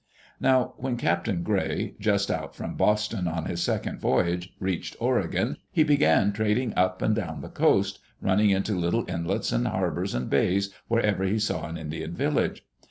[0.39, 5.83] Now, when Captain Gray, just out from Boston on his second voyage, reached Oregon, he
[5.83, 10.27] began trading up and down the coast, running into the little inlets and harbors and
[10.27, 12.65] bays wherever he saw an Indian village.